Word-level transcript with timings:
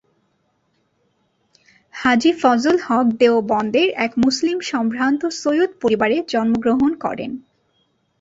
হাজী 1.95 2.31
ফজল 2.41 2.77
হক 2.85 3.07
দেওবন্দের 3.19 3.89
এক 4.05 4.11
মুসলিম 4.17 4.57
সম্ভ্রান্ত 4.71 5.21
সৈয়দ 5.41 5.71
পরিবারে 5.81 6.17
জন্মগ্রহণ 6.27 6.91
করেন। 6.95 7.31